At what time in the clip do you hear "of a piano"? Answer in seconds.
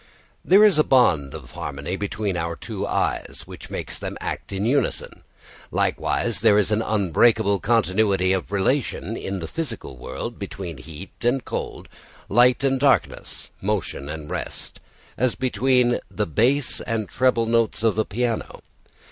17.83-18.61